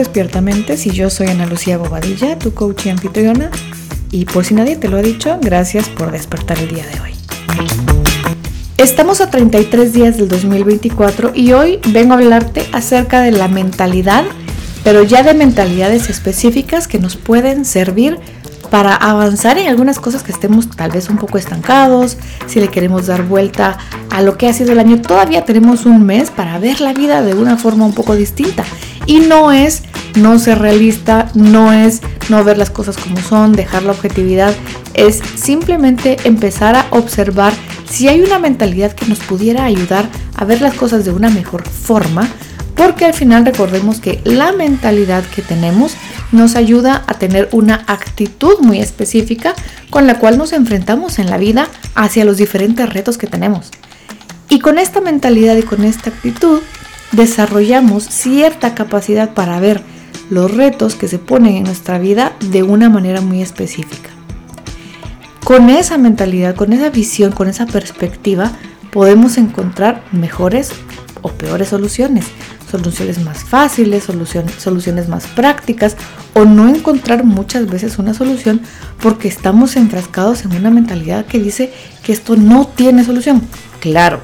Despiertamente 0.00 0.78
y 0.82 0.90
yo 0.92 1.10
soy 1.10 1.26
Ana 1.26 1.44
Lucía 1.44 1.76
Bobadilla, 1.76 2.38
tu 2.38 2.54
coach 2.54 2.86
y 2.86 2.88
anfitriona. 2.88 3.50
Y 4.10 4.24
por 4.24 4.46
si 4.46 4.54
nadie 4.54 4.76
te 4.76 4.88
lo 4.88 4.96
ha 4.96 5.02
dicho, 5.02 5.38
gracias 5.42 5.90
por 5.90 6.10
despertar 6.10 6.58
el 6.58 6.68
día 6.68 6.86
de 6.86 7.00
hoy. 7.02 7.10
Estamos 8.78 9.20
a 9.20 9.28
33 9.28 9.92
días 9.92 10.16
del 10.16 10.28
2024 10.28 11.32
y 11.34 11.52
hoy 11.52 11.80
vengo 11.88 12.14
a 12.14 12.16
hablarte 12.16 12.66
acerca 12.72 13.20
de 13.20 13.32
la 13.32 13.48
mentalidad, 13.48 14.24
pero 14.84 15.02
ya 15.02 15.22
de 15.22 15.34
mentalidades 15.34 16.08
específicas 16.08 16.88
que 16.88 16.98
nos 16.98 17.16
pueden 17.16 17.66
servir 17.66 18.18
para 18.70 18.94
avanzar 18.94 19.58
en 19.58 19.68
algunas 19.68 19.98
cosas 19.98 20.22
que 20.22 20.32
estemos 20.32 20.70
tal 20.70 20.92
vez 20.92 21.10
un 21.10 21.18
poco 21.18 21.36
estancados, 21.36 22.16
si 22.46 22.58
le 22.58 22.68
queremos 22.68 23.06
dar 23.06 23.24
vuelta 23.24 23.76
a 24.08 24.22
lo 24.22 24.38
que 24.38 24.48
ha 24.48 24.54
sido 24.54 24.72
el 24.72 24.78
año, 24.78 25.02
todavía 25.02 25.44
tenemos 25.44 25.84
un 25.84 26.06
mes 26.06 26.30
para 26.30 26.58
ver 26.58 26.80
la 26.80 26.94
vida 26.94 27.20
de 27.20 27.34
una 27.34 27.58
forma 27.58 27.84
un 27.84 27.92
poco 27.92 28.14
distinta. 28.14 28.64
Y 29.06 29.18
no 29.20 29.50
es 29.50 29.82
no 30.16 30.38
ser 30.38 30.58
realista, 30.58 31.30
no 31.34 31.72
es 31.72 32.00
no 32.28 32.44
ver 32.44 32.58
las 32.58 32.70
cosas 32.70 32.96
como 32.96 33.20
son, 33.20 33.52
dejar 33.52 33.82
la 33.82 33.92
objetividad, 33.92 34.54
es 34.94 35.20
simplemente 35.36 36.16
empezar 36.24 36.76
a 36.76 36.86
observar 36.90 37.52
si 37.88 38.08
hay 38.08 38.20
una 38.20 38.38
mentalidad 38.38 38.92
que 38.92 39.06
nos 39.06 39.18
pudiera 39.20 39.64
ayudar 39.64 40.08
a 40.36 40.44
ver 40.44 40.62
las 40.62 40.74
cosas 40.74 41.04
de 41.04 41.10
una 41.10 41.28
mejor 41.28 41.68
forma, 41.68 42.28
porque 42.76 43.04
al 43.04 43.14
final 43.14 43.44
recordemos 43.44 44.00
que 44.00 44.20
la 44.24 44.52
mentalidad 44.52 45.24
que 45.24 45.42
tenemos 45.42 45.94
nos 46.32 46.54
ayuda 46.54 47.02
a 47.06 47.14
tener 47.14 47.48
una 47.52 47.84
actitud 47.86 48.60
muy 48.60 48.80
específica 48.80 49.54
con 49.90 50.06
la 50.06 50.18
cual 50.18 50.38
nos 50.38 50.52
enfrentamos 50.52 51.18
en 51.18 51.28
la 51.28 51.36
vida 51.36 51.68
hacia 51.94 52.24
los 52.24 52.36
diferentes 52.36 52.88
retos 52.92 53.18
que 53.18 53.26
tenemos. 53.26 53.70
Y 54.48 54.60
con 54.60 54.78
esta 54.78 55.00
mentalidad 55.00 55.56
y 55.56 55.62
con 55.62 55.84
esta 55.84 56.10
actitud 56.10 56.60
desarrollamos 57.12 58.04
cierta 58.04 58.74
capacidad 58.74 59.34
para 59.34 59.60
ver 59.60 59.82
los 60.30 60.54
retos 60.54 60.94
que 60.94 61.08
se 61.08 61.18
ponen 61.18 61.56
en 61.56 61.64
nuestra 61.64 61.98
vida 61.98 62.34
de 62.40 62.62
una 62.62 62.88
manera 62.88 63.20
muy 63.20 63.42
específica. 63.42 64.10
Con 65.44 65.68
esa 65.68 65.98
mentalidad, 65.98 66.54
con 66.54 66.72
esa 66.72 66.90
visión, 66.90 67.32
con 67.32 67.48
esa 67.48 67.66
perspectiva, 67.66 68.52
podemos 68.90 69.36
encontrar 69.36 70.02
mejores 70.12 70.70
o 71.22 71.28
peores 71.28 71.68
soluciones 71.68 72.26
soluciones 72.70 73.22
más 73.22 73.42
fáciles, 73.44 74.04
soluciones, 74.04 74.54
soluciones 74.54 75.08
más 75.08 75.26
prácticas 75.26 75.96
o 76.34 76.44
no 76.44 76.68
encontrar 76.68 77.24
muchas 77.24 77.66
veces 77.68 77.98
una 77.98 78.14
solución 78.14 78.60
porque 79.02 79.28
estamos 79.28 79.76
enfrascados 79.76 80.44
en 80.44 80.54
una 80.54 80.70
mentalidad 80.70 81.26
que 81.26 81.40
dice 81.40 81.72
que 82.04 82.12
esto 82.12 82.36
no 82.36 82.66
tiene 82.66 83.04
solución. 83.04 83.42
Claro, 83.80 84.20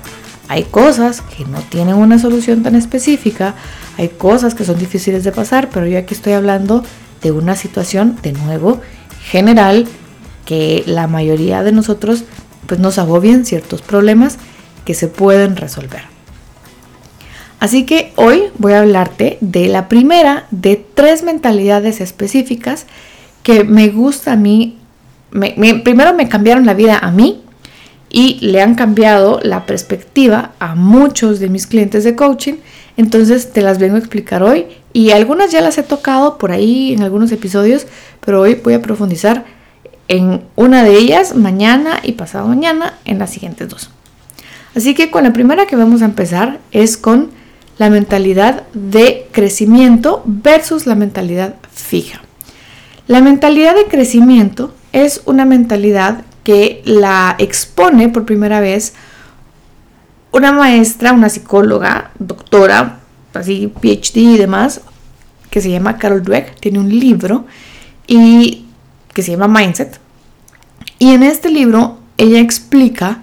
hay 0.48 0.64
cosas 0.64 1.22
que 1.22 1.44
no 1.44 1.58
tienen 1.60 1.96
una 1.96 2.18
solución 2.18 2.62
tan 2.62 2.76
específica, 2.76 3.54
hay 3.96 4.08
cosas 4.08 4.54
que 4.54 4.64
son 4.64 4.78
difíciles 4.78 5.24
de 5.24 5.32
pasar, 5.32 5.70
pero 5.72 5.86
yo 5.86 5.98
aquí 5.98 6.14
estoy 6.14 6.34
hablando 6.34 6.84
de 7.22 7.32
una 7.32 7.56
situación 7.56 8.18
de 8.22 8.32
nuevo 8.32 8.80
general 9.22 9.86
que 10.44 10.84
la 10.86 11.06
mayoría 11.06 11.62
de 11.62 11.72
nosotros 11.72 12.24
pues 12.66 12.80
nos 12.80 12.98
agobian 12.98 13.44
ciertos 13.44 13.82
problemas 13.82 14.38
que 14.84 14.94
se 14.94 15.08
pueden 15.08 15.56
resolver. 15.56 16.02
Así 17.58 17.84
que 17.84 18.12
hoy 18.16 18.44
voy 18.58 18.74
a 18.74 18.80
hablarte 18.80 19.38
de 19.40 19.68
la 19.68 19.88
primera 19.88 20.46
de 20.50 20.76
tres 20.94 21.22
mentalidades 21.22 22.00
específicas 22.00 22.86
que 23.42 23.64
me 23.64 23.88
gusta 23.88 24.32
a 24.32 24.36
mí. 24.36 24.78
primero 25.84 26.14
me 26.14 26.28
cambiaron 26.28 26.66
la 26.66 26.74
vida 26.74 26.98
a 26.98 27.10
mí 27.10 27.42
y 28.10 28.38
le 28.40 28.60
han 28.60 28.74
cambiado 28.74 29.40
la 29.42 29.66
perspectiva 29.66 30.52
a 30.58 30.74
muchos 30.74 31.40
de 31.40 31.48
mis 31.48 31.66
clientes 31.66 32.04
de 32.04 32.14
coaching. 32.14 32.54
Entonces 32.96 33.52
te 33.52 33.62
las 33.62 33.78
vengo 33.78 33.96
a 33.96 33.98
explicar 33.98 34.42
hoy 34.42 34.66
y 34.92 35.10
algunas 35.10 35.50
ya 35.50 35.60
las 35.60 35.76
he 35.78 35.82
tocado 35.82 36.38
por 36.38 36.52
ahí 36.52 36.92
en 36.92 37.02
algunos 37.02 37.30
episodios, 37.32 37.86
pero 38.24 38.40
hoy 38.40 38.54
voy 38.54 38.74
a 38.74 38.82
profundizar 38.82 39.44
en 40.08 40.42
una 40.54 40.82
de 40.84 40.96
ellas 40.96 41.34
mañana 41.34 42.00
y 42.02 42.12
pasado 42.12 42.46
mañana 42.46 42.94
en 43.04 43.18
las 43.18 43.30
siguientes 43.30 43.68
dos. 43.68 43.90
Así 44.74 44.94
que 44.94 45.10
con 45.10 45.24
la 45.24 45.32
primera 45.32 45.66
que 45.66 45.76
vamos 45.76 46.02
a 46.02 46.06
empezar 46.06 46.58
es 46.70 46.96
con 46.96 47.30
la 47.78 47.90
mentalidad 47.90 48.62
de 48.72 49.26
crecimiento 49.32 50.22
versus 50.24 50.86
la 50.86 50.94
mentalidad 50.94 51.56
fija. 51.72 52.22
La 53.06 53.20
mentalidad 53.20 53.74
de 53.74 53.84
crecimiento 53.84 54.74
es 54.92 55.22
una 55.26 55.44
mentalidad 55.44 56.24
que 56.42 56.80
la 56.84 57.36
expone 57.38 58.08
por 58.08 58.24
primera 58.24 58.60
vez 58.60 58.94
una 60.36 60.52
maestra, 60.52 61.12
una 61.12 61.28
psicóloga, 61.28 62.10
doctora, 62.18 63.00
así 63.34 63.72
PhD 63.80 64.16
y 64.16 64.38
demás, 64.38 64.82
que 65.50 65.60
se 65.60 65.70
llama 65.70 65.98
Carol 65.98 66.22
Dweck, 66.22 66.60
tiene 66.60 66.78
un 66.78 66.88
libro 66.88 67.46
y 68.06 68.66
que 69.12 69.22
se 69.22 69.32
llama 69.32 69.48
Mindset. 69.48 69.98
Y 70.98 71.12
en 71.12 71.22
este 71.22 71.48
libro 71.48 71.98
ella 72.18 72.40
explica 72.40 73.20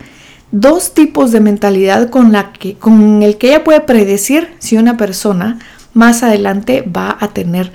dos 0.51 0.93
tipos 0.93 1.31
de 1.31 1.39
mentalidad 1.39 2.09
con, 2.09 2.31
la 2.31 2.53
que, 2.53 2.75
con 2.75 3.23
el 3.23 3.37
que 3.37 3.49
ella 3.49 3.63
puede 3.63 3.81
predecir 3.81 4.53
si 4.59 4.77
una 4.77 4.97
persona 4.97 5.59
más 5.93 6.23
adelante 6.23 6.81
va 6.83 7.17
a 7.19 7.29
tener 7.29 7.71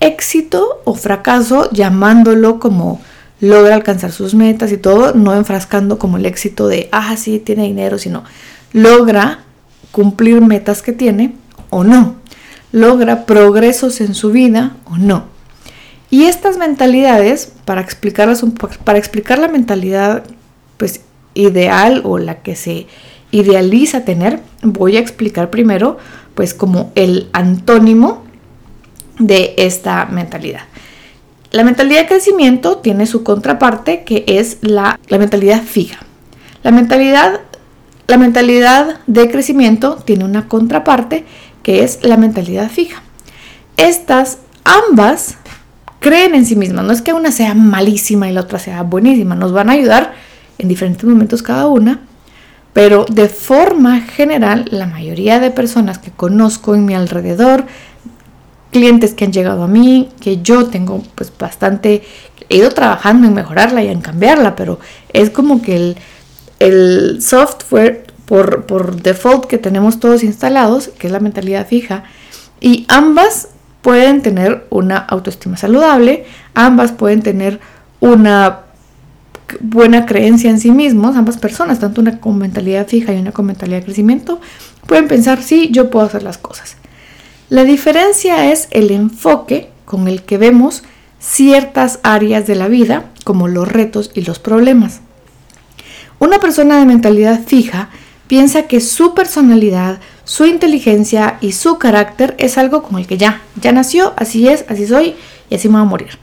éxito 0.00 0.80
o 0.84 0.94
fracaso, 0.94 1.70
llamándolo 1.70 2.58
como 2.58 3.00
logra 3.40 3.74
alcanzar 3.74 4.12
sus 4.12 4.34
metas 4.34 4.72
y 4.72 4.76
todo, 4.76 5.14
no 5.14 5.34
enfrascando 5.34 5.98
como 5.98 6.16
el 6.16 6.26
éxito 6.26 6.68
de, 6.68 6.88
ah, 6.92 7.16
sí, 7.16 7.38
tiene 7.38 7.64
dinero, 7.64 7.98
sino 7.98 8.24
logra 8.72 9.40
cumplir 9.90 10.40
metas 10.40 10.82
que 10.82 10.92
tiene 10.92 11.34
o 11.70 11.84
no, 11.84 12.16
logra 12.72 13.26
progresos 13.26 14.00
en 14.00 14.14
su 14.14 14.30
vida 14.30 14.76
o 14.84 14.96
no. 14.96 15.24
Y 16.10 16.24
estas 16.24 16.58
mentalidades, 16.58 17.52
para 17.64 17.80
explicarlas 17.80 18.42
un 18.42 18.52
para 18.52 18.98
explicar 18.98 19.38
la 19.38 19.48
mentalidad, 19.48 20.24
pues 20.76 21.00
ideal 21.34 22.02
o 22.04 22.18
la 22.18 22.42
que 22.42 22.56
se 22.56 22.86
idealiza 23.30 24.04
tener, 24.04 24.40
voy 24.62 24.96
a 24.96 25.00
explicar 25.00 25.50
primero 25.50 25.98
pues 26.34 26.54
como 26.54 26.92
el 26.94 27.28
antónimo 27.32 28.24
de 29.18 29.54
esta 29.56 30.06
mentalidad. 30.06 30.62
La 31.50 31.64
mentalidad 31.64 32.00
de 32.00 32.08
crecimiento 32.08 32.78
tiene 32.78 33.06
su 33.06 33.22
contraparte 33.24 34.04
que 34.04 34.24
es 34.26 34.58
la, 34.62 34.98
la 35.08 35.18
mentalidad 35.18 35.62
fija. 35.62 35.98
La 36.62 36.70
mentalidad, 36.70 37.40
la 38.12 38.18
mentalidad 38.18 38.98
de 39.06 39.30
crecimiento 39.30 39.96
tiene 40.04 40.26
una 40.26 40.46
contraparte 40.46 41.24
que 41.62 41.82
es 41.82 42.00
la 42.02 42.18
mentalidad 42.18 42.70
fija. 42.70 43.02
Estas 43.78 44.36
ambas 44.64 45.38
creen 45.98 46.34
en 46.34 46.44
sí 46.44 46.54
mismas, 46.54 46.84
no 46.84 46.92
es 46.92 47.00
que 47.00 47.14
una 47.14 47.32
sea 47.32 47.54
malísima 47.54 48.28
y 48.28 48.34
la 48.34 48.42
otra 48.42 48.58
sea 48.58 48.82
buenísima, 48.82 49.34
nos 49.34 49.54
van 49.54 49.70
a 49.70 49.72
ayudar 49.72 50.12
en 50.58 50.68
diferentes 50.68 51.08
momentos 51.08 51.42
cada 51.42 51.68
una, 51.68 52.00
pero 52.74 53.06
de 53.08 53.30
forma 53.30 54.02
general 54.02 54.66
la 54.70 54.86
mayoría 54.86 55.40
de 55.40 55.50
personas 55.50 55.96
que 55.96 56.10
conozco 56.10 56.74
en 56.74 56.84
mi 56.84 56.92
alrededor, 56.92 57.64
clientes 58.72 59.14
que 59.14 59.24
han 59.24 59.32
llegado 59.32 59.62
a 59.62 59.68
mí, 59.68 60.10
que 60.20 60.42
yo 60.42 60.66
tengo 60.66 61.02
pues 61.14 61.32
bastante, 61.38 62.02
he 62.50 62.58
ido 62.58 62.68
trabajando 62.72 63.26
en 63.26 63.32
mejorarla 63.32 63.82
y 63.82 63.88
en 63.88 64.02
cambiarla, 64.02 64.54
pero 64.54 64.80
es 65.14 65.30
como 65.30 65.62
que 65.62 65.76
el, 65.76 65.96
el 66.62 67.20
software 67.20 68.06
por, 68.26 68.66
por 68.66 69.02
default 69.02 69.46
que 69.46 69.58
tenemos 69.58 70.00
todos 70.00 70.22
instalados, 70.22 70.88
que 70.98 71.08
es 71.08 71.12
la 71.12 71.20
mentalidad 71.20 71.66
fija, 71.66 72.04
y 72.60 72.86
ambas 72.88 73.48
pueden 73.82 74.22
tener 74.22 74.66
una 74.70 74.96
autoestima 74.96 75.56
saludable, 75.56 76.24
ambas 76.54 76.92
pueden 76.92 77.22
tener 77.22 77.60
una 78.00 78.60
buena 79.60 80.06
creencia 80.06 80.50
en 80.50 80.60
sí 80.60 80.70
mismos, 80.70 81.16
ambas 81.16 81.36
personas, 81.36 81.80
tanto 81.80 82.00
una 82.00 82.20
con 82.20 82.38
mentalidad 82.38 82.86
fija 82.86 83.12
y 83.12 83.18
una 83.18 83.32
con 83.32 83.46
mentalidad 83.46 83.78
de 83.78 83.84
crecimiento, 83.84 84.40
pueden 84.86 85.08
pensar, 85.08 85.42
sí, 85.42 85.70
yo 85.72 85.90
puedo 85.90 86.06
hacer 86.06 86.22
las 86.22 86.38
cosas. 86.38 86.76
La 87.48 87.64
diferencia 87.64 88.50
es 88.52 88.68
el 88.70 88.90
enfoque 88.92 89.70
con 89.84 90.08
el 90.08 90.22
que 90.22 90.38
vemos 90.38 90.84
ciertas 91.18 91.98
áreas 92.02 92.46
de 92.46 92.54
la 92.54 92.68
vida, 92.68 93.10
como 93.24 93.48
los 93.48 93.68
retos 93.68 94.10
y 94.14 94.22
los 94.22 94.38
problemas. 94.38 95.00
Una 96.22 96.38
persona 96.38 96.78
de 96.78 96.86
mentalidad 96.86 97.40
fija 97.44 97.88
piensa 98.28 98.68
que 98.68 98.80
su 98.80 99.12
personalidad, 99.12 99.98
su 100.22 100.46
inteligencia 100.46 101.36
y 101.40 101.50
su 101.50 101.78
carácter 101.78 102.36
es 102.38 102.58
algo 102.58 102.82
con 102.82 102.98
el 102.98 103.08
que 103.08 103.18
ya, 103.18 103.42
ya 103.60 103.72
nació, 103.72 104.14
así 104.16 104.46
es, 104.48 104.64
así 104.68 104.86
soy 104.86 105.16
y 105.50 105.56
así 105.56 105.68
me 105.68 105.74
voy 105.74 105.82
a 105.82 105.90
morir 105.90 106.18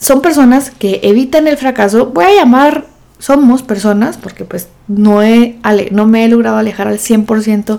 son 0.00 0.22
personas 0.22 0.70
que 0.70 1.00
evitan 1.04 1.46
el 1.46 1.58
fracaso. 1.58 2.06
Voy 2.06 2.24
a 2.24 2.34
llamar, 2.34 2.86
somos 3.18 3.62
personas, 3.62 4.16
porque 4.16 4.44
pues 4.44 4.68
no, 4.88 5.22
he, 5.22 5.58
no 5.92 6.06
me 6.06 6.24
he 6.24 6.28
logrado 6.28 6.56
alejar 6.56 6.88
al 6.88 6.98
100% 6.98 7.78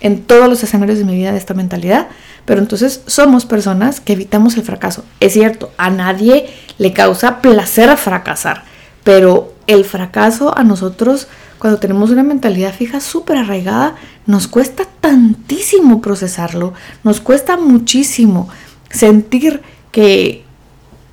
en 0.00 0.22
todos 0.22 0.48
los 0.48 0.64
escenarios 0.64 0.98
de 0.98 1.04
mi 1.04 1.14
vida 1.14 1.30
de 1.30 1.38
esta 1.38 1.54
mentalidad. 1.54 2.08
Pero 2.44 2.60
entonces 2.60 3.02
somos 3.06 3.46
personas 3.46 4.00
que 4.00 4.14
evitamos 4.14 4.56
el 4.56 4.64
fracaso. 4.64 5.04
Es 5.20 5.32
cierto, 5.32 5.70
a 5.78 5.90
nadie 5.90 6.50
le 6.78 6.92
causa 6.92 7.40
placer 7.40 7.96
fracasar, 7.96 8.64
pero 9.04 9.54
el 9.66 9.84
fracaso 9.84 10.56
a 10.56 10.64
nosotros 10.64 11.28
cuando 11.58 11.78
tenemos 11.78 12.10
una 12.10 12.22
mentalidad 12.22 12.74
fija 12.74 13.00
súper 13.00 13.36
arraigada, 13.36 13.94
nos 14.26 14.48
cuesta 14.48 14.84
tantísimo 15.00 16.00
procesarlo, 16.00 16.72
nos 17.04 17.20
cuesta 17.20 17.58
muchísimo 17.58 18.48
sentir 18.88 19.60
que 19.92 20.42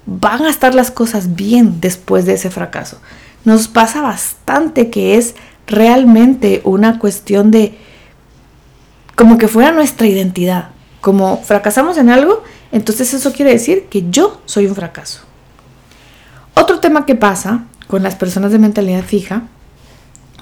van 0.06 0.46
a 0.46 0.50
estar 0.50 0.74
las 0.74 0.90
cosas 0.90 1.36
bien 1.36 1.82
después 1.82 2.26
de 2.26 2.34
ese 2.34 2.50
fracaso. 2.50 2.98
Nos 3.44 3.68
pasa 3.68 4.02
bastante 4.02 4.90
que 4.90 5.18
es 5.18 5.36
realmente 5.68 6.62
una 6.64 6.98
cuestión 6.98 7.52
de 7.52 7.78
como 9.16 9.38
que 9.38 9.50
fuera 9.50 9.72
nuestra 9.74 10.08
identidad. 10.08 10.70
Como 11.02 11.44
fracasamos 11.44 11.98
en 11.98 12.10
algo, 12.10 12.44
entonces 12.72 13.14
eso 13.14 13.34
quiere 13.34 13.52
decir 13.52 13.88
que 13.90 14.10
yo 14.10 14.42
soy 14.46 14.68
un 14.68 14.76
fracaso. 14.76 15.22
Otro 16.54 16.80
tema 16.80 17.06
que 17.06 17.16
pasa 17.16 17.66
con 17.88 18.04
las 18.04 18.16
personas 18.16 18.52
de 18.52 18.60
mentalidad 18.60 19.04
fija, 19.04 19.44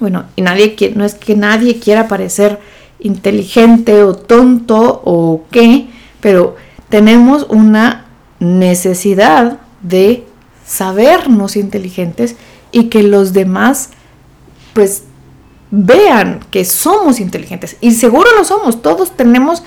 bueno, 0.00 0.24
y 0.36 0.42
nadie 0.42 0.76
no 0.94 1.04
es 1.04 1.14
que 1.14 1.36
nadie 1.36 1.78
quiera 1.78 2.08
parecer 2.08 2.60
inteligente 2.98 4.02
o 4.02 4.14
tonto 4.14 5.02
o 5.04 5.44
qué, 5.50 5.88
pero 6.20 6.56
tenemos 6.88 7.46
una 7.48 8.06
necesidad 8.38 9.58
de 9.82 10.26
sabernos 10.66 11.56
inteligentes 11.56 12.36
y 12.72 12.84
que 12.84 13.02
los 13.02 13.32
demás 13.32 13.90
pues 14.74 15.04
vean 15.70 16.40
que 16.50 16.64
somos 16.64 17.20
inteligentes. 17.20 17.76
Y 17.80 17.92
seguro 17.92 18.28
lo 18.36 18.44
somos, 18.44 18.82
todos 18.82 19.16
tenemos, 19.16 19.62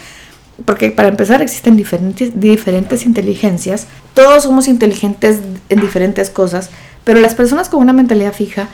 porque 0.65 0.91
para 0.91 1.09
empezar 1.09 1.41
existen 1.41 1.75
diferentes, 1.75 2.39
diferentes 2.39 3.05
inteligencias, 3.05 3.87
todos 4.13 4.43
somos 4.43 4.67
inteligentes 4.67 5.39
en 5.69 5.81
diferentes 5.81 6.29
cosas, 6.29 6.69
pero 7.03 7.19
las 7.19 7.35
personas 7.35 7.69
con 7.69 7.81
una 7.81 7.93
mentalidad 7.93 8.33
fija, 8.33 8.67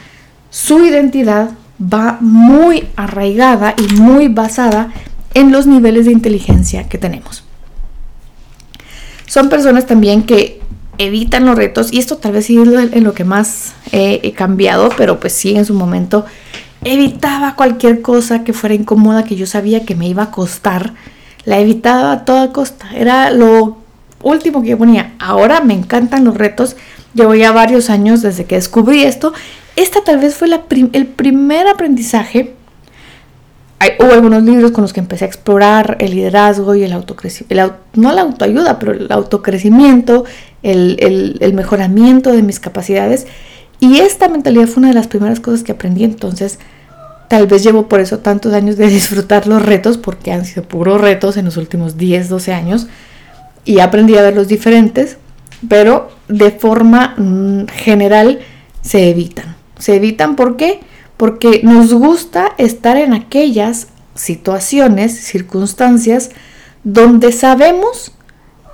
su 0.49 0.83
identidad 0.85 1.51
va 1.81 2.17
muy 2.21 2.87
arraigada 2.95 3.75
y 3.77 3.93
muy 3.93 4.27
basada 4.27 4.91
en 5.33 5.51
los 5.51 5.67
niveles 5.67 6.05
de 6.05 6.11
inteligencia 6.11 6.87
que 6.87 6.97
tenemos. 6.97 7.43
Son 9.27 9.49
personas 9.49 9.85
también 9.85 10.23
que 10.23 10.61
evitan 10.97 11.45
los 11.45 11.57
retos 11.57 11.91
y 11.91 11.99
esto 11.99 12.17
tal 12.17 12.31
vez 12.31 12.45
sí 12.45 12.57
es 12.57 13.03
lo 13.03 13.13
que 13.13 13.25
más 13.25 13.73
he 13.91 14.31
cambiado, 14.33 14.89
pero 14.95 15.19
pues 15.19 15.33
sí 15.33 15.55
en 15.55 15.65
su 15.65 15.73
momento 15.73 16.25
evitaba 16.85 17.55
cualquier 17.55 18.01
cosa 18.01 18.43
que 18.43 18.53
fuera 18.53 18.75
incómoda 18.75 19.23
que 19.23 19.35
yo 19.35 19.45
sabía 19.47 19.85
que 19.85 19.95
me 19.95 20.07
iba 20.07 20.23
a 20.23 20.31
costar, 20.31 20.93
la 21.43 21.59
evitaba 21.59 22.11
a 22.11 22.25
toda 22.25 22.53
costa, 22.53 22.87
era 22.95 23.31
lo 23.31 23.77
último 24.21 24.61
que 24.61 24.69
yo 24.69 24.77
ponía. 24.77 25.13
Ahora 25.19 25.61
me 25.61 25.73
encantan 25.73 26.23
los 26.23 26.35
retos, 26.37 26.77
llevo 27.15 27.33
ya 27.33 27.51
varios 27.51 27.89
años 27.89 28.21
desde 28.21 28.45
que 28.45 28.55
descubrí 28.55 29.03
esto. 29.03 29.33
Esta 29.75 30.03
tal 30.03 30.19
vez 30.19 30.35
fue 30.35 30.47
el 30.93 31.07
primer 31.07 31.67
aprendizaje 31.67 32.53
hubo 33.99 34.13
algunos 34.13 34.43
libros 34.43 34.71
con 34.71 34.83
los 34.83 34.93
que 34.93 34.99
empecé 34.99 35.25
a 35.25 35.27
explorar 35.27 35.97
el 35.99 36.11
liderazgo 36.11 36.75
y 36.75 36.83
el 36.83 36.93
autocrecimiento, 36.93 37.77
no 37.93 38.11
la 38.11 38.21
autoayuda, 38.21 38.79
pero 38.79 38.93
el 38.93 39.11
autocrecimiento, 39.11 40.25
el, 40.63 41.37
el, 41.39 41.53
mejoramiento 41.53 42.31
de 42.31 42.41
mis 42.41 42.59
capacidades. 42.59 43.27
Y 43.79 43.99
esta 43.99 44.27
mentalidad 44.29 44.67
fue 44.67 44.81
una 44.81 44.89
de 44.89 44.93
las 44.93 45.07
primeras 45.07 45.39
cosas 45.39 45.63
que 45.63 45.73
aprendí. 45.73 46.03
Entonces, 46.03 46.59
tal 47.27 47.47
vez 47.47 47.63
llevo 47.63 47.87
por 47.87 47.99
eso 47.99 48.19
tantos 48.19 48.53
años 48.53 48.77
de 48.77 48.87
disfrutar 48.89 49.47
los 49.47 49.61
retos, 49.61 49.97
porque 49.97 50.31
han 50.31 50.45
sido 50.45 50.63
puros 50.63 51.01
retos 51.01 51.37
en 51.37 51.45
los 51.45 51.57
últimos 51.57 51.97
10, 51.97 52.29
12 52.29 52.53
años. 52.53 52.87
Y 53.65 53.79
aprendí 53.79 54.15
a 54.15 54.21
ver 54.21 54.35
los 54.35 54.47
diferentes, 54.47 55.17
pero 55.67 56.09
de 56.27 56.51
forma 56.51 57.15
mm, 57.17 57.67
general 57.67 58.39
se 58.81 59.09
evitan. 59.09 59.55
Se 59.77 59.95
evitan, 59.95 60.35
¿por 60.35 60.57
qué? 60.57 60.79
porque 61.17 61.61
nos 61.63 61.93
gusta 61.93 62.51
estar 62.57 62.97
en 62.97 63.13
aquellas 63.13 63.87
situaciones, 64.15 65.13
circunstancias, 65.17 66.31
donde 66.83 67.31
sabemos 67.31 68.11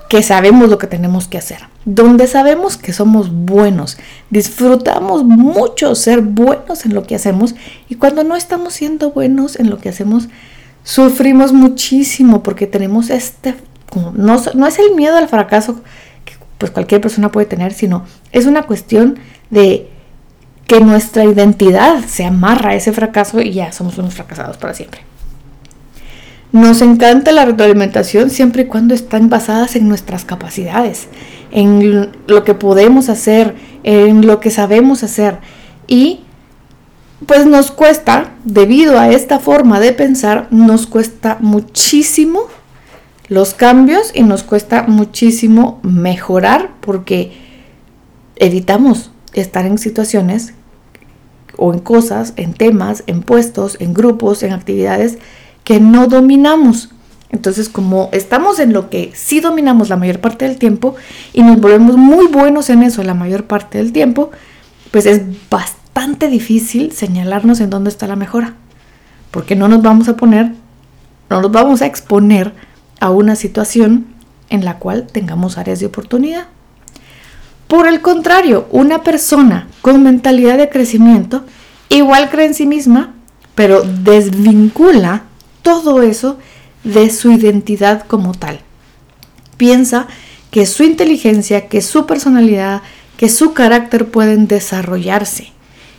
que 0.09 0.23
sabemos 0.23 0.69
lo 0.69 0.77
que 0.77 0.87
tenemos 0.87 1.27
que 1.27 1.37
hacer, 1.37 1.59
donde 1.85 2.27
sabemos 2.27 2.77
que 2.77 2.91
somos 2.91 3.31
buenos, 3.31 3.97
disfrutamos 4.29 5.23
mucho 5.23 5.95
ser 5.95 6.21
buenos 6.21 6.85
en 6.85 6.93
lo 6.93 7.03
que 7.03 7.15
hacemos 7.15 7.55
y 7.87 7.95
cuando 7.95 8.23
no 8.23 8.35
estamos 8.35 8.73
siendo 8.73 9.11
buenos 9.11 9.57
en 9.57 9.69
lo 9.69 9.77
que 9.77 9.89
hacemos, 9.89 10.27
sufrimos 10.83 11.53
muchísimo 11.53 12.43
porque 12.43 12.67
tenemos 12.67 13.09
este, 13.09 13.55
no, 14.13 14.41
no 14.53 14.67
es 14.67 14.79
el 14.79 14.95
miedo 14.95 15.15
al 15.15 15.29
fracaso 15.29 15.81
pues 16.61 16.71
cualquier 16.71 17.01
persona 17.01 17.31
puede 17.31 17.47
tener, 17.47 17.73
sino 17.73 18.05
es 18.31 18.45
una 18.45 18.61
cuestión 18.61 19.17
de 19.49 19.89
que 20.67 20.79
nuestra 20.79 21.25
identidad 21.25 22.05
se 22.05 22.23
amarra 22.23 22.69
a 22.69 22.75
ese 22.75 22.93
fracaso 22.93 23.41
y 23.41 23.51
ya 23.51 23.71
somos 23.71 23.97
unos 23.97 24.13
fracasados 24.13 24.57
para 24.57 24.75
siempre. 24.75 25.01
Nos 26.51 26.83
encanta 26.83 27.31
la 27.31 27.45
retroalimentación 27.45 28.29
siempre 28.29 28.61
y 28.61 28.65
cuando 28.65 28.93
están 28.93 29.27
basadas 29.27 29.75
en 29.75 29.87
nuestras 29.89 30.23
capacidades, 30.23 31.07
en 31.49 32.11
lo 32.27 32.43
que 32.43 32.53
podemos 32.53 33.09
hacer, 33.09 33.55
en 33.81 34.27
lo 34.27 34.39
que 34.39 34.51
sabemos 34.51 35.01
hacer. 35.03 35.39
Y 35.87 36.19
pues 37.25 37.47
nos 37.47 37.71
cuesta, 37.71 38.33
debido 38.43 38.99
a 38.99 39.09
esta 39.09 39.39
forma 39.39 39.79
de 39.79 39.93
pensar, 39.93 40.47
nos 40.51 40.85
cuesta 40.85 41.37
muchísimo 41.39 42.41
los 43.31 43.53
cambios 43.53 44.11
y 44.13 44.23
nos 44.23 44.43
cuesta 44.43 44.83
muchísimo 44.89 45.79
mejorar 45.83 46.71
porque 46.81 47.31
evitamos 48.35 49.09
estar 49.31 49.65
en 49.65 49.77
situaciones 49.77 50.53
o 51.55 51.73
en 51.73 51.79
cosas, 51.79 52.33
en 52.35 52.53
temas, 52.53 53.05
en 53.07 53.21
puestos, 53.23 53.77
en 53.79 53.93
grupos, 53.93 54.43
en 54.43 54.51
actividades 54.51 55.17
que 55.63 55.79
no 55.79 56.07
dominamos. 56.07 56.89
Entonces, 57.29 57.69
como 57.69 58.09
estamos 58.11 58.59
en 58.59 58.73
lo 58.73 58.89
que 58.89 59.13
sí 59.15 59.39
dominamos 59.39 59.87
la 59.87 59.95
mayor 59.95 60.19
parte 60.19 60.45
del 60.45 60.57
tiempo 60.57 60.95
y 61.31 61.41
nos 61.43 61.61
volvemos 61.61 61.95
muy 61.95 62.27
buenos 62.27 62.69
en 62.69 62.83
eso 62.83 63.01
la 63.01 63.13
mayor 63.13 63.45
parte 63.45 63.77
del 63.77 63.93
tiempo, 63.93 64.31
pues 64.91 65.05
es 65.05 65.21
bastante 65.49 66.27
difícil 66.27 66.91
señalarnos 66.91 67.61
en 67.61 67.69
dónde 67.69 67.91
está 67.91 68.07
la 68.07 68.17
mejora. 68.17 68.55
Porque 69.31 69.55
no 69.55 69.69
nos 69.69 69.81
vamos 69.81 70.09
a 70.09 70.17
poner, 70.17 70.51
no 71.29 71.41
nos 71.41 71.51
vamos 71.53 71.81
a 71.81 71.85
exponer 71.85 72.69
a 73.01 73.09
una 73.09 73.35
situación 73.35 74.05
en 74.49 74.63
la 74.63 74.77
cual 74.77 75.07
tengamos 75.11 75.57
áreas 75.57 75.81
de 75.81 75.87
oportunidad. 75.87 76.45
Por 77.67 77.87
el 77.87 78.01
contrario, 78.01 78.67
una 78.71 79.03
persona 79.03 79.67
con 79.81 80.03
mentalidad 80.03 80.57
de 80.57 80.69
crecimiento 80.69 81.43
igual 81.89 82.29
cree 82.29 82.45
en 82.45 82.53
sí 82.53 82.65
misma, 82.65 83.13
pero 83.55 83.81
desvincula 83.81 85.23
todo 85.63 86.01
eso 86.01 86.37
de 86.83 87.09
su 87.09 87.31
identidad 87.31 88.05
como 88.07 88.33
tal. 88.33 88.59
Piensa 89.57 90.07
que 90.51 90.65
su 90.65 90.83
inteligencia, 90.83 91.67
que 91.67 91.81
su 91.81 92.05
personalidad, 92.05 92.81
que 93.17 93.29
su 93.29 93.53
carácter 93.53 94.07
pueden 94.11 94.47
desarrollarse. 94.47 95.53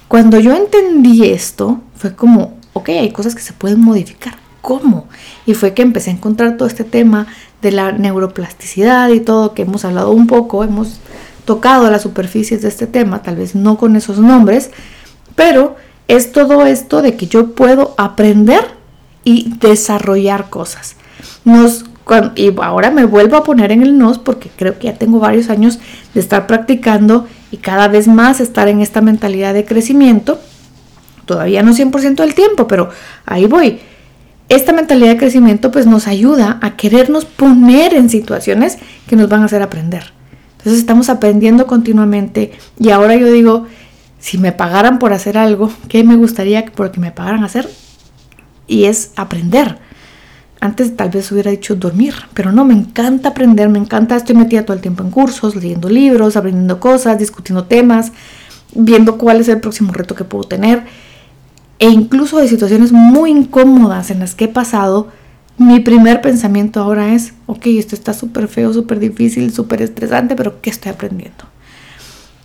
Cuando 0.09 0.39
yo 0.39 0.55
entendí 0.55 1.25
esto, 1.25 1.81
fue 1.97 2.15
como, 2.15 2.59
ok, 2.75 2.91
hay 2.91 3.11
cosas 3.13 3.35
que 3.35 3.43
se 3.43 3.55
pueden 3.55 3.81
modificar. 3.81 4.42
¿Cómo? 4.63 5.09
Y 5.45 5.55
fue 5.55 5.75
que 5.75 5.83
empecé 5.83 6.11
a 6.11 6.15
encontrar 6.15 6.57
todo 6.57 6.69
este 6.69 6.85
tema 6.85 7.27
de 7.61 7.73
la 7.73 7.93
neuroplasticidad 7.93 9.09
y 9.11 9.21
todo 9.21 9.55
que 9.55 9.63
hemos 9.63 9.85
hablado 9.85 10.11
un 10.13 10.27
poco, 10.29 10.65
hemos 10.65 11.01
tocado 11.45 11.91
las 11.91 12.03
superficies 12.03 12.63
de 12.63 12.69
este 12.69 12.87
tema, 12.87 13.23
tal 13.23 13.37
vez 13.37 13.55
no 13.57 13.77
con 13.77 13.97
esos 13.97 14.19
nombres, 14.19 14.71
pero 15.35 15.77
es 16.07 16.31
todo 16.31 16.65
esto 16.65 17.03
de 17.03 17.17
que 17.17 17.27
yo 17.27 17.55
puedo 17.55 17.95
aprender 17.99 18.65
y 19.25 19.55
desarrollar 19.59 20.49
cosas. 20.49 20.97
Nos, 21.45 21.85
y 22.37 22.53
ahora 22.61 22.91
me 22.91 23.05
vuelvo 23.05 23.37
a 23.37 23.45
poner 23.45 23.73
en 23.73 23.83
el 23.83 23.99
nos 23.99 24.19
porque 24.19 24.51
creo 24.55 24.79
que 24.79 24.89
ya 24.89 24.95
tengo 24.95 25.19
varios 25.19 25.51
años 25.51 25.79
de 26.15 26.21
estar 26.21 26.47
practicando 26.47 27.27
y 27.51 27.57
cada 27.59 27.89
vez 27.89 28.07
más 28.07 28.41
estar 28.41 28.69
en 28.69 28.81
esta 28.81 29.01
mentalidad 29.01 29.55
de 29.55 29.65
crecimiento. 29.65 30.41
Todavía 31.27 31.63
no 31.63 31.73
100% 31.73 32.17
del 32.17 32.35
tiempo, 32.35 32.69
pero 32.69 32.91
ahí 33.25 33.47
voy. 33.47 33.81
Esta 34.53 34.75
mentalidad 34.75 35.13
de 35.13 35.17
crecimiento 35.17 35.71
pues 35.71 35.87
nos 35.87 36.07
ayuda 36.07 36.59
a 36.61 36.77
querernos 36.77 37.25
poner 37.25 37.95
en 37.95 38.11
situaciones 38.11 38.77
que 39.07 39.17
nos 39.17 39.31
van 39.31 39.41
a 39.41 39.47
hacer 39.47 39.63
aprender. 39.63 40.13
Entonces 40.59 40.79
estamos 40.79 41.09
aprendiendo 41.09 41.67
continuamente 41.67 42.53
y 42.79 42.91
ahora 42.91 43.17
yo 43.17 43.33
digo, 43.33 43.67
si 44.19 44.37
me 44.37 44.53
pagaran 44.53 44.99
por 44.99 45.15
hacer 45.15 45.39
algo, 45.39 45.73
¿qué 45.89 46.05
me 46.05 46.17
gustaría 46.17 46.67
por 46.67 46.93
que 46.93 47.01
me 47.01 47.13
pagaran 47.13 47.45
hacer? 47.45 47.67
Y 48.67 48.85
es 48.85 49.13
aprender. 49.17 49.79
Antes 50.61 50.95
tal 50.99 51.09
vez 51.09 51.33
hubiera 51.33 51.51
dicho 51.51 51.75
dormir, 51.75 52.13
pero 52.35 52.53
no, 52.53 52.67
me 52.67 52.75
encanta 52.75 53.31
aprender, 53.31 53.71
me 53.71 53.79
encanta, 53.79 54.17
estoy 54.17 54.37
metida 54.37 54.67
todo 54.67 54.77
el 54.77 54.83
tiempo 54.83 55.03
en 55.03 55.11
cursos, 55.11 55.57
leyendo 55.57 55.89
libros, 55.89 56.37
aprendiendo 56.37 56.79
cosas, 56.79 57.19
discutiendo 57.19 57.65
temas, 57.65 58.13
viendo 58.75 59.17
cuál 59.17 59.41
es 59.41 59.49
el 59.49 59.61
próximo 59.61 59.95
reto 59.95 60.15
que 60.15 60.25
puedo 60.25 60.45
tener. 60.45 60.85
E 61.83 61.89
incluso 61.89 62.39
de 62.39 62.47
situaciones 62.47 62.93
muy 62.93 63.33
incómodas 63.33 64.13
en 64.13 64.21
las 64.21 64.37
que 64.37 64.45
he 64.45 64.49
pasado, 64.49 65.09
mi 65.59 65.81
primer 65.81 66.21
pensamiento 66.21 66.79
ahora 66.79 67.13
es, 67.13 67.35
ok, 67.47 67.67
esto 67.67 67.97
está 67.97 68.15
súper 68.15 68.47
feo, 68.47 68.73
súper 68.73 69.01
difícil, 69.01 69.53
súper 69.53 69.83
estresante, 69.83 70.37
pero 70.37 70.61
¿qué 70.61 70.71
estoy 70.71 70.93
aprendiendo? 70.93 71.45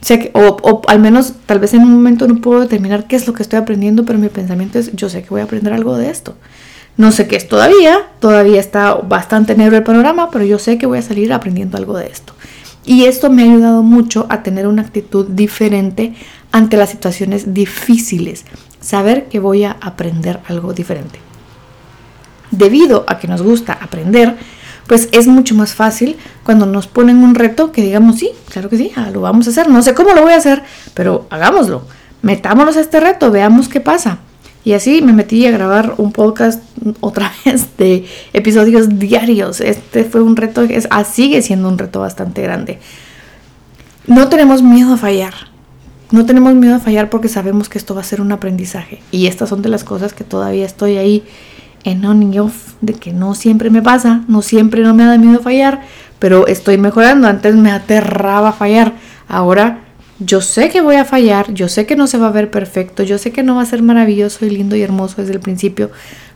sé 0.01 0.17
que, 0.17 0.31
o, 0.33 0.57
o, 0.63 0.81
al 0.87 0.99
menos 0.99 1.33
tal 1.45 1.59
vez 1.59 1.75
en 1.75 1.81
un 1.81 1.91
momento 1.91 2.27
no 2.27 2.41
puedo 2.41 2.61
determinar 2.61 3.05
qué 3.05 3.15
es 3.15 3.27
lo 3.27 3.33
que 3.33 3.43
estoy 3.43 3.59
aprendiendo, 3.59 4.05
pero 4.05 4.17
mi 4.17 4.29
pensamiento 4.29 4.79
es, 4.79 4.91
yo 4.95 5.07
sé 5.07 5.21
que 5.21 5.29
voy 5.29 5.41
a 5.41 5.43
aprender 5.43 5.71
algo 5.71 5.95
de 5.97 6.09
esto. 6.09 6.35
No 6.97 7.11
sé 7.11 7.27
qué 7.27 7.35
es 7.35 7.47
todavía, 7.47 8.07
todavía 8.19 8.59
está 8.59 8.95
bastante 8.95 9.53
negro 9.53 9.77
el 9.77 9.83
panorama, 9.83 10.31
pero 10.31 10.45
yo 10.45 10.57
sé 10.57 10.79
que 10.79 10.87
voy 10.87 10.97
a 10.97 11.03
salir 11.03 11.31
aprendiendo 11.31 11.77
algo 11.77 11.95
de 11.95 12.07
esto. 12.07 12.33
Y 12.87 13.03
esto 13.03 13.29
me 13.29 13.43
ha 13.43 13.45
ayudado 13.45 13.83
mucho 13.83 14.25
a 14.29 14.41
tener 14.41 14.65
una 14.65 14.81
actitud 14.81 15.27
diferente 15.27 16.15
ante 16.51 16.75
las 16.75 16.89
situaciones 16.89 17.53
difíciles, 17.53 18.45
saber 18.81 19.25
que 19.25 19.39
voy 19.39 19.63
a 19.63 19.77
aprender 19.81 20.39
algo 20.47 20.73
diferente. 20.73 21.19
Debido 22.51 23.03
a 23.07 23.19
que 23.19 23.27
nos 23.27 23.41
gusta 23.41 23.73
aprender, 23.73 24.35
pues 24.87 25.09
es 25.11 25.27
mucho 25.27 25.53
más 25.53 25.75
fácil 25.75 26.17
cuando 26.43 26.65
nos 26.65 26.87
ponen 26.87 27.17
un 27.17 27.35
reto 27.35 27.71
que 27.71 27.81
digamos, 27.81 28.17
sí, 28.17 28.31
claro 28.49 28.69
que 28.69 28.77
sí, 28.77 28.91
ah, 28.95 29.09
lo 29.11 29.21
vamos 29.21 29.47
a 29.47 29.49
hacer, 29.49 29.69
no 29.69 29.81
sé 29.81 29.93
cómo 29.93 30.13
lo 30.13 30.21
voy 30.21 30.33
a 30.33 30.37
hacer, 30.37 30.63
pero 30.93 31.27
hagámoslo, 31.29 31.83
metámonos 32.21 32.77
a 32.77 32.81
este 32.81 32.99
reto, 32.99 33.31
veamos 33.31 33.67
qué 33.67 33.81
pasa. 33.81 34.19
Y 34.63 34.73
así 34.73 35.01
me 35.01 35.13
metí 35.13 35.45
a 35.45 35.51
grabar 35.51 35.93
un 35.97 36.11
podcast 36.11 36.61
otra 36.99 37.31
vez 37.45 37.77
de 37.77 38.05
episodios 38.33 38.99
diarios. 38.99 39.61
Este 39.61 40.03
fue 40.03 40.21
un 40.21 40.35
reto, 40.35 40.61
es, 40.63 40.87
ah, 40.91 41.05
sigue 41.05 41.41
siendo 41.41 41.69
un 41.69 41.77
reto 41.77 42.01
bastante 42.01 42.41
grande. 42.41 42.79
No 44.07 44.27
tenemos 44.27 44.61
miedo 44.61 44.93
a 44.93 44.97
fallar. 44.97 45.33
No 46.11 46.25
tenemos 46.25 46.55
miedo 46.55 46.75
a 46.75 46.79
fallar 46.79 47.09
porque 47.09 47.27
sabemos 47.27 47.69
que 47.69 47.77
esto 47.77 47.93
va 47.93 48.01
a 48.01 48.05
ser 48.05 48.21
un 48.21 48.31
aprendizaje. 48.31 49.01
Y 49.11 49.27
estas 49.27 49.49
son 49.49 49.61
de 49.61 49.69
las 49.69 49.83
cosas 49.83 50.13
que 50.13 50.23
todavía 50.23 50.65
estoy 50.65 50.97
ahí 50.97 51.23
en 51.83 52.05
on 52.05 52.33
y 52.33 52.39
off, 52.39 52.73
de 52.81 52.93
que 52.93 53.13
no 53.13 53.35
siempre 53.35 53.69
me 53.69 53.81
pasa, 53.81 54.23
no 54.27 54.41
siempre 54.41 54.81
no 54.81 54.93
me 54.93 55.05
da 55.05 55.17
miedo 55.17 55.39
fallar, 55.39 55.81
pero 56.19 56.47
estoy 56.47 56.77
mejorando. 56.77 57.27
Antes 57.27 57.55
me 57.55 57.71
aterraba 57.71 58.53
fallar. 58.53 58.93
Ahora 59.27 59.83
yo 60.19 60.41
sé 60.41 60.69
que 60.69 60.81
voy 60.81 60.95
a 60.95 61.05
fallar, 61.05 61.53
yo 61.53 61.69
sé 61.69 61.85
que 61.85 61.95
no 61.95 62.07
se 62.07 62.17
va 62.17 62.27
a 62.27 62.31
ver 62.31 62.49
perfecto, 62.49 63.03
yo 63.03 63.17
sé 63.17 63.31
que 63.31 63.43
no 63.43 63.55
va 63.55 63.61
a 63.61 63.65
ser 63.65 63.83
maravilloso 63.83 64.45
y 64.45 64.49
lindo 64.49 64.75
y 64.75 64.81
hermoso 64.81 65.21
desde 65.21 65.33
el 65.33 65.39
principio, 65.39 65.91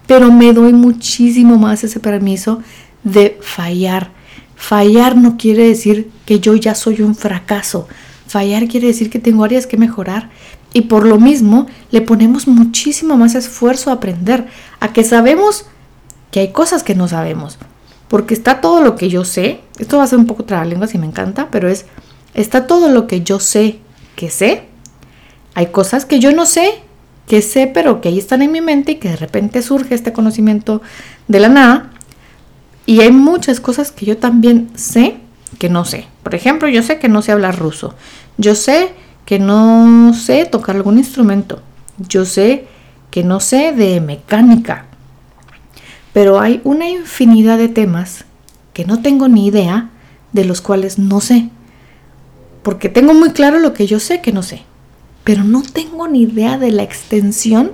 pero 0.05 0.31
me 0.31 0.53
doy 0.53 0.73
muchísimo 0.73 1.57
más 1.57 1.83
ese 1.83 1.99
permiso 1.99 2.61
de 3.03 3.39
fallar. 3.41 4.11
Fallar 4.55 5.17
no 5.17 5.37
quiere 5.37 5.67
decir 5.67 6.11
que 6.25 6.39
yo 6.39 6.55
ya 6.55 6.75
soy 6.75 7.01
un 7.01 7.15
fracaso. 7.15 7.87
Fallar 8.31 8.69
quiere 8.69 8.87
decir 8.87 9.09
que 9.09 9.19
tengo 9.19 9.43
áreas 9.43 9.67
que 9.67 9.75
mejorar 9.75 10.29
y 10.71 10.83
por 10.83 11.05
lo 11.05 11.19
mismo 11.19 11.67
le 11.91 11.99
ponemos 11.99 12.47
muchísimo 12.47 13.17
más 13.17 13.35
esfuerzo 13.35 13.89
a 13.89 13.95
aprender, 13.95 14.47
a 14.79 14.93
que 14.93 15.03
sabemos 15.03 15.65
que 16.31 16.39
hay 16.39 16.53
cosas 16.53 16.81
que 16.81 16.95
no 16.95 17.09
sabemos. 17.09 17.57
Porque 18.07 18.33
está 18.33 18.61
todo 18.61 18.79
lo 18.81 18.95
que 18.95 19.09
yo 19.09 19.25
sé, 19.25 19.59
esto 19.79 19.97
va 19.97 20.03
a 20.03 20.07
ser 20.07 20.17
un 20.17 20.27
poco 20.27 20.45
lengua 20.63 20.87
si 20.87 20.97
me 20.97 21.07
encanta, 21.07 21.49
pero 21.51 21.67
es 21.67 21.87
está 22.33 22.67
todo 22.67 22.87
lo 22.87 23.05
que 23.05 23.19
yo 23.19 23.41
sé 23.41 23.79
que 24.15 24.29
sé. 24.29 24.63
Hay 25.53 25.65
cosas 25.65 26.05
que 26.05 26.19
yo 26.19 26.31
no 26.31 26.45
sé, 26.45 26.75
que 27.27 27.41
sé, 27.41 27.67
pero 27.67 27.99
que 27.99 28.07
ahí 28.07 28.17
están 28.17 28.41
en 28.41 28.53
mi 28.53 28.61
mente 28.61 28.93
y 28.93 28.95
que 28.95 29.09
de 29.09 29.17
repente 29.17 29.61
surge 29.61 29.93
este 29.93 30.13
conocimiento 30.13 30.81
de 31.27 31.39
la 31.41 31.49
nada. 31.49 31.91
Y 32.85 33.01
hay 33.01 33.11
muchas 33.11 33.59
cosas 33.59 33.91
que 33.91 34.05
yo 34.05 34.17
también 34.17 34.69
sé 34.75 35.17
que 35.57 35.69
no 35.69 35.85
sé. 35.85 36.07
Por 36.23 36.35
ejemplo, 36.35 36.67
yo 36.67 36.83
sé 36.83 36.99
que 36.99 37.09
no 37.09 37.21
sé 37.21 37.31
hablar 37.31 37.57
ruso. 37.57 37.95
Yo 38.37 38.55
sé 38.55 38.93
que 39.25 39.39
no 39.39 40.13
sé 40.13 40.45
tocar 40.45 40.75
algún 40.75 40.97
instrumento. 40.97 41.61
Yo 41.97 42.25
sé 42.25 42.65
que 43.09 43.23
no 43.23 43.39
sé 43.39 43.71
de 43.71 44.01
mecánica. 44.01 44.85
Pero 46.13 46.39
hay 46.39 46.61
una 46.63 46.89
infinidad 46.89 47.57
de 47.57 47.69
temas 47.69 48.25
que 48.73 48.85
no 48.85 49.01
tengo 49.01 49.27
ni 49.27 49.47
idea 49.47 49.89
de 50.33 50.45
los 50.45 50.61
cuales 50.61 50.97
no 50.97 51.21
sé 51.21 51.49
porque 52.63 52.89
tengo 52.89 53.13
muy 53.13 53.31
claro 53.31 53.59
lo 53.59 53.73
que 53.73 53.87
yo 53.87 53.99
sé 53.99 54.21
que 54.21 54.31
no 54.31 54.43
sé, 54.43 54.63
pero 55.23 55.43
no 55.43 55.63
tengo 55.63 56.07
ni 56.07 56.23
idea 56.23 56.57
de 56.57 56.71
la 56.71 56.83
extensión 56.83 57.71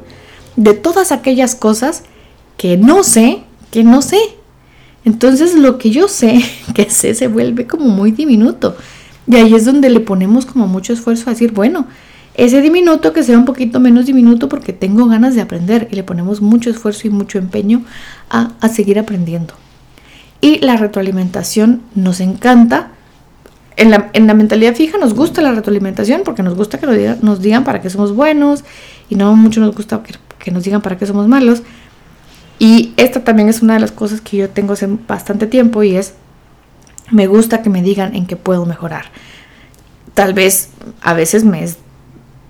de 0.56 0.74
todas 0.74 1.12
aquellas 1.12 1.56
cosas 1.56 2.04
que 2.56 2.78
no 2.78 3.04
sé, 3.04 3.44
que 3.72 3.84
no 3.84 4.02
sé. 4.02 4.20
Entonces 5.08 5.56
lo 5.56 5.78
que 5.78 5.90
yo 5.90 6.10
sé, 6.10 6.44
que 6.76 6.90
sé, 6.90 7.16
se 7.16 7.28
vuelve 7.28 7.66
como 7.66 7.86
muy 7.86 8.12
diminuto. 8.12 8.76
Y 9.26 9.38
ahí 9.38 9.54
es 9.56 9.64
donde 9.64 9.90
le 9.90 10.02
ponemos 10.02 10.46
como 10.46 10.68
mucho 10.68 10.92
esfuerzo 10.92 11.30
a 11.30 11.34
decir, 11.34 11.54
bueno, 11.54 11.88
ese 12.36 12.62
diminuto 12.62 13.14
que 13.14 13.24
sea 13.24 13.38
un 13.38 13.46
poquito 13.46 13.80
menos 13.80 14.06
diminuto 14.06 14.50
porque 14.50 14.74
tengo 14.74 15.08
ganas 15.08 15.34
de 15.34 15.42
aprender 15.42 15.88
y 15.92 15.96
le 15.96 16.04
ponemos 16.04 16.42
mucho 16.42 16.70
esfuerzo 16.70 17.08
y 17.08 17.10
mucho 17.10 17.38
empeño 17.38 17.84
a, 18.30 18.52
a 18.60 18.68
seguir 18.68 19.00
aprendiendo. 19.00 19.54
Y 20.42 20.60
la 20.60 20.76
retroalimentación 20.76 21.82
nos 21.96 22.20
encanta 22.20 22.92
en 23.78 23.92
la, 23.92 24.34
mentalidad 24.34 24.76
fija 24.76 24.98
nos 24.98 25.14
gusta 25.14 25.42
la 25.42 25.52
retroalimentación 25.52 26.24
porque 26.26 26.42
nos 26.42 26.56
gusta 26.56 26.80
que 26.80 27.16
nos 27.22 27.42
digan, 27.42 27.64
para 27.64 27.80
qué 27.80 27.90
somos 27.92 28.14
buenos 28.14 28.64
y 29.08 29.16
no 29.16 29.36
mucho 29.36 29.62
nos 29.62 29.76
gusta 29.76 30.02
que, 30.04 30.52
nos 30.52 30.64
digan 30.64 30.82
para 30.82 30.98
qué 30.98 31.06
somos 31.06 31.28
malos. 31.28 31.62
Y 32.60 32.94
esta 32.98 33.24
también 33.24 33.50
es 33.50 33.62
una 33.62 33.76
de 33.76 33.80
las 33.80 33.92
cosas 33.92 34.22
que 34.22 34.38
yo 34.38 34.50
tengo 34.50 34.74
hace 34.74 34.88
bastante 35.08 35.48
tiempo 35.48 35.84
y 35.84 35.96
es, 35.96 36.14
me 37.12 37.28
gusta 37.28 37.62
que 37.62 37.70
me 37.70 37.82
digan 37.82 38.16
en 38.16 38.26
qué 38.26 38.36
puedo 38.36 38.66
mejorar. 38.66 39.06
Tal 40.14 40.34
vez 40.34 40.70
a 41.02 41.14
veces 41.14 41.44
me 41.44 41.64
es 41.64 41.78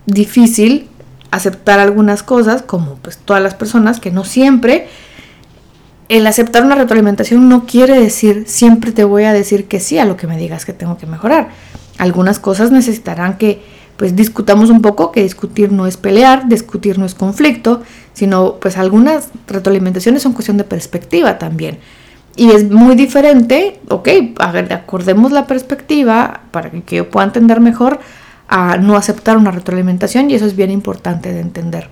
difícil 0.06 0.88
aceptar 1.32 1.80
algunas 1.80 2.24
cosas, 2.24 2.62
como 2.62 2.96
pues 2.96 3.18
todas 3.18 3.44
las 3.44 3.54
personas, 3.54 4.00
que 4.00 4.12
no 4.12 4.24
siempre 4.24 4.88
el 6.10 6.26
aceptar 6.26 6.64
una 6.64 6.76
retroalimentación 6.76 7.50
no 7.50 7.66
quiere 7.66 8.00
decir 8.00 8.46
siempre 8.48 8.92
te 8.92 9.04
voy 9.04 9.26
a 9.26 9.34
decir 9.34 9.68
que 9.68 9.80
sí 9.80 9.98
a 9.98 10.06
lo 10.06 10.16
que 10.16 10.28
me 10.28 10.38
digas 10.38 10.66
que 10.66 10.74
tengo 10.74 10.98
que 10.98 11.06
mejorar. 11.06 11.50
Algunas 11.98 12.40
cosas 12.40 12.72
necesitarán 12.72 13.38
que 13.38 13.62
pues 13.98 14.16
discutamos 14.16 14.70
un 14.70 14.82
poco, 14.82 15.12
que 15.12 15.24
discutir 15.24 15.72
no 15.72 15.88
es 15.88 15.98
pelear, 15.98 16.48
discutir 16.48 17.00
no 17.00 17.06
es 17.06 17.16
conflicto, 17.16 17.82
sino 18.14 18.56
pues 18.56 18.78
algunas 18.78 19.30
retroalimentaciones 19.48 20.22
son 20.22 20.34
cuestión 20.34 20.58
de 20.58 20.64
perspectiva 20.64 21.38
también. 21.40 21.80
Y 22.36 22.52
es 22.52 22.70
muy 22.70 22.96
diferente, 22.96 23.80
ok, 23.90 24.10
acordemos 24.70 25.32
la 25.32 25.48
perspectiva 25.48 26.42
para 26.52 26.70
que 26.70 26.98
yo 26.98 27.10
pueda 27.10 27.26
entender 27.26 27.60
mejor 27.60 28.00
a 28.48 28.78
no 28.78 28.96
aceptar 28.96 29.36
una 29.36 29.50
retroalimentación 29.50 30.30
y 30.30 30.36
eso 30.36 30.46
es 30.46 30.56
bien 30.56 30.70
importante 30.70 31.34
de 31.34 31.42
entender. 31.42 31.90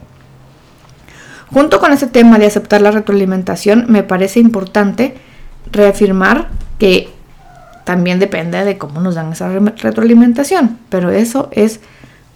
Junto 1.52 1.80
con 1.80 1.92
ese 1.92 2.08
tema 2.08 2.38
de 2.38 2.46
aceptar 2.46 2.82
la 2.82 2.92
retroalimentación, 2.92 3.86
me 3.88 4.04
parece 4.04 4.40
importante 4.40 5.16
reafirmar 5.72 6.50
que 6.78 7.10
también 7.84 8.20
depende 8.20 8.64
de 8.64 8.78
cómo 8.78 9.02
nos 9.02 9.16
dan 9.16 9.32
esa 9.32 9.50
retroalimentación, 9.50 10.78
pero 10.90 11.12
eso 11.12 11.50
es 11.52 11.80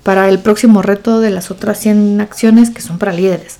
para 0.03 0.29
el 0.29 0.39
próximo 0.39 0.81
reto 0.81 1.19
de 1.19 1.29
las 1.29 1.51
otras 1.51 1.79
100 1.79 2.21
acciones 2.21 2.69
que 2.69 2.81
son 2.81 2.97
para 2.97 3.13
líderes. 3.13 3.57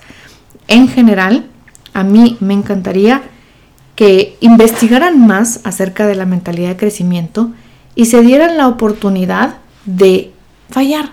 En 0.68 0.88
general, 0.88 1.46
a 1.94 2.04
mí 2.04 2.38
me 2.40 2.54
encantaría 2.54 3.24
que 3.96 4.38
investigaran 4.40 5.26
más 5.26 5.60
acerca 5.64 6.08
de 6.08 6.16
la 6.16 6.26
mentalidad 6.26 6.70
de 6.70 6.78
crecimiento 6.78 7.52
y 7.96 8.06
se 8.06 8.22
dieran 8.22 8.56
la 8.56 8.68
oportunidad 8.68 9.58
de 9.86 10.32
fallar, 10.70 11.12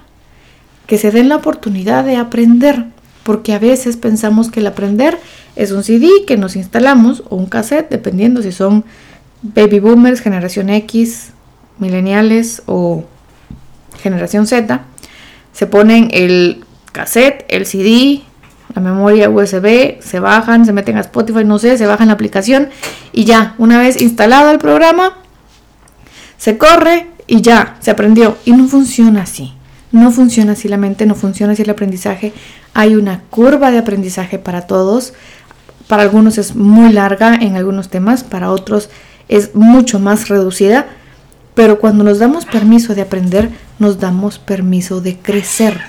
que 0.87 0.99
se 0.99 1.11
den 1.11 1.29
la 1.29 1.37
oportunidad 1.37 2.05
de 2.05 2.17
aprender, 2.17 2.85
porque 3.25 3.55
a 3.55 3.59
veces 3.59 3.97
pensamos 3.97 4.51
que 4.51 4.61
el 4.61 4.69
aprender 4.69 5.19
es 5.57 5.73
un 5.73 5.83
CD 5.83 6.09
que 6.27 6.37
nos 6.37 6.55
instalamos 6.55 7.25
o 7.29 7.35
un 7.35 7.47
cassette, 7.47 7.91
dependiendo 7.91 8.41
si 8.43 8.53
son 8.53 8.85
baby 9.43 9.81
boomers, 9.81 10.21
generación 10.21 10.71
X, 10.71 11.31
millennials 11.79 12.63
o 12.67 13.05
generación 14.01 14.47
Z. 14.47 14.85
Se 15.57 15.67
ponen 15.67 16.09
el 16.13 16.65
cassette, 16.93 17.47
el 17.49 17.65
CD, 17.65 18.21
la 18.75 18.83
memoria 18.83 19.31
USB, 19.31 20.03
se 20.03 20.21
bajan, 20.21 20.67
se 20.67 20.75
meten 20.75 20.99
a 20.99 21.01
Spotify, 21.01 21.45
no 21.45 21.59
sé, 21.59 21.79
se 21.79 21.87
bajan 21.87 22.09
la 22.09 22.13
aplicación 22.13 22.69
y 23.13 23.25
ya, 23.25 23.55
una 23.57 23.79
vez 23.79 23.99
instalado 24.03 24.51
el 24.51 24.59
programa, 24.59 25.17
se 26.37 26.59
corre 26.59 27.07
y 27.27 27.41
ya, 27.41 27.77
se 27.81 27.91
aprendió. 27.91 28.37
Y 28.45 28.53
no 28.53 28.69
funciona 28.69 29.23
así. 29.23 29.55
No 29.93 30.11
funciona 30.11 30.53
así 30.53 30.69
la 30.69 30.77
mente, 30.77 31.07
no 31.07 31.15
funciona 31.15 31.55
así 31.55 31.63
el 31.63 31.71
aprendizaje. 31.71 32.35
Hay 32.75 32.95
una 32.95 33.23
curva 33.31 33.71
de 33.71 33.79
aprendizaje 33.79 34.39
para 34.39 34.67
todos. 34.67 35.15
Para 35.89 36.03
algunos 36.03 36.37
es 36.37 36.55
muy 36.55 36.93
larga 36.93 37.35
en 37.35 37.57
algunos 37.57 37.89
temas, 37.89 38.25
para 38.25 38.51
otros 38.51 38.91
es 39.29 39.55
mucho 39.55 40.01
más 40.01 40.29
reducida. 40.29 40.87
Pero 41.57 41.81
cuando 41.81 42.05
nos 42.05 42.19
damos 42.19 42.45
permiso 42.45 42.95
de 42.95 43.01
aprender, 43.01 43.51
nos 43.79 43.99
damos 43.99 44.39
permiso 44.39 45.01
de 45.01 45.19
crecer. 45.19 45.81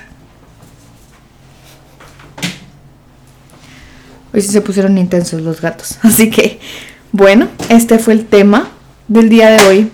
Hoy 4.32 4.40
sí 4.40 4.48
se 4.48 4.62
pusieron 4.62 4.96
intensos 4.96 5.42
los 5.42 5.60
gatos. 5.60 5.98
Así 6.02 6.30
que, 6.30 6.58
bueno, 7.12 7.48
este 7.68 7.98
fue 7.98 8.14
el 8.14 8.24
tema 8.24 8.70
del 9.08 9.28
día 9.28 9.50
de 9.50 9.66
hoy. 9.66 9.92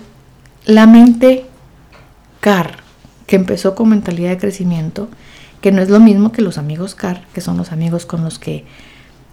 La 0.65 0.87
mente 0.87 1.45
car 2.39 2.77
que 3.27 3.35
empezó 3.35 3.75
con 3.75 3.89
mentalidad 3.89 4.29
de 4.29 4.37
crecimiento, 4.37 5.09
que 5.59 5.73
no 5.73 5.81
es 5.81 5.89
lo 5.89 5.99
mismo 5.99 6.31
que 6.31 6.41
los 6.41 6.57
amigos 6.57 6.95
CAR, 6.95 7.25
que 7.33 7.41
son 7.41 7.57
los 7.57 7.73
amigos 7.73 8.05
con 8.05 8.23
los 8.23 8.39
que 8.39 8.63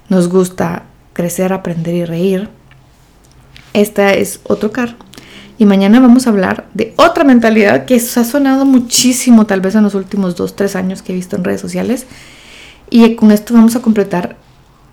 nos 0.08 0.28
gusta 0.28 0.86
crecer, 1.12 1.52
aprender 1.52 1.94
y 1.94 2.04
reír. 2.04 2.48
Esta 3.74 4.12
es 4.14 4.40
otro 4.44 4.72
CAR, 4.72 4.96
Y 5.58 5.66
mañana 5.66 6.00
vamos 6.00 6.26
a 6.26 6.30
hablar 6.30 6.66
de 6.74 6.94
otra 6.96 7.24
mentalidad 7.24 7.84
que 7.84 7.96
ha 7.96 8.24
sonado 8.24 8.64
muchísimo 8.64 9.46
tal 9.46 9.60
vez 9.60 9.74
en 9.74 9.82
los 9.82 9.94
últimos 9.94 10.36
dos, 10.36 10.56
tres 10.56 10.76
años 10.76 11.02
que 11.02 11.12
he 11.12 11.14
visto 11.14 11.36
en 11.36 11.44
redes 11.44 11.60
sociales. 11.60 12.06
Y 12.90 13.14
con 13.14 13.30
esto 13.30 13.54
vamos 13.54 13.76
a 13.76 13.80
completar 13.80 14.36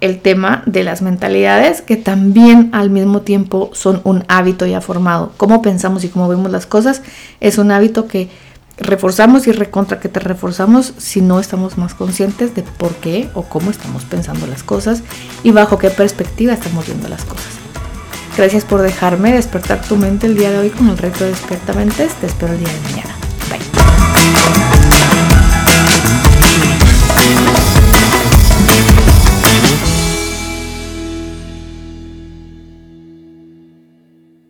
el 0.01 0.19
tema 0.21 0.63
de 0.65 0.83
las 0.83 1.01
mentalidades 1.01 1.81
que 1.81 1.97
también 1.97 2.69
al 2.71 2.89
mismo 2.89 3.21
tiempo 3.21 3.69
son 3.73 4.01
un 4.03 4.23
hábito 4.27 4.65
ya 4.65 4.81
formado. 4.81 5.33
Cómo 5.37 5.61
pensamos 5.61 6.03
y 6.03 6.09
cómo 6.09 6.27
vemos 6.27 6.51
las 6.51 6.65
cosas 6.65 7.01
es 7.39 7.57
un 7.57 7.71
hábito 7.71 8.07
que 8.07 8.29
reforzamos 8.77 9.47
y 9.47 9.51
recontra 9.51 9.99
que 9.99 10.07
te 10.07 10.21
reforzamos 10.21 10.93
si 10.97 11.21
no 11.21 11.39
estamos 11.39 11.77
más 11.77 11.93
conscientes 11.93 12.55
de 12.55 12.63
por 12.63 12.95
qué 12.95 13.29
o 13.33 13.43
cómo 13.43 13.71
estamos 13.71 14.05
pensando 14.05 14.47
las 14.47 14.63
cosas 14.63 15.03
y 15.43 15.51
bajo 15.51 15.77
qué 15.77 15.89
perspectiva 15.89 16.53
estamos 16.53 16.85
viendo 16.85 17.09
las 17.09 17.25
cosas. 17.25 17.58
Gracias 18.39 18.63
por 18.63 18.81
dejarme 18.81 19.33
despertar 19.33 19.81
tu 19.81 19.97
mente 19.97 20.25
el 20.25 20.37
día 20.37 20.49
de 20.49 20.59
hoy 20.59 20.69
con 20.69 20.87
el 20.87 20.97
reto 20.97 21.25
de 21.25 21.31
Despierta 21.31 21.73
Mentes. 21.73 22.13
Te 22.13 22.27
espero 22.27 22.53
el 22.53 22.59
día 22.59 22.69
de 22.69 22.79
mañana. 22.79 23.17
Bye. 23.49 24.78